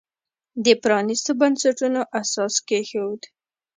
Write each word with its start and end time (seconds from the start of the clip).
د 0.65 0.67
پرانیستو 0.83 1.31
بنسټونو 1.39 2.01
اساس 2.21 2.55
کېښود. 2.67 3.21